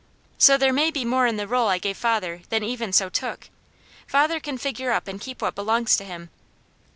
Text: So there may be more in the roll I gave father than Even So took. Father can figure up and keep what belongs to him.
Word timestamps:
So 0.39 0.57
there 0.57 0.73
may 0.73 0.89
be 0.89 1.05
more 1.05 1.27
in 1.27 1.37
the 1.37 1.47
roll 1.47 1.67
I 1.67 1.77
gave 1.77 1.95
father 1.95 2.41
than 2.49 2.63
Even 2.63 2.91
So 2.91 3.07
took. 3.07 3.49
Father 4.07 4.39
can 4.39 4.57
figure 4.57 4.89
up 4.91 5.07
and 5.07 5.21
keep 5.21 5.43
what 5.43 5.53
belongs 5.53 5.95
to 5.97 6.03
him. 6.03 6.31